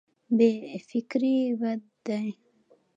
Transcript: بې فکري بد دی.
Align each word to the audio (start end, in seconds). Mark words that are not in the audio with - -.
بې 0.37 0.49
فکري 0.89 1.35
بد 1.59 1.81
دی. 2.05 2.27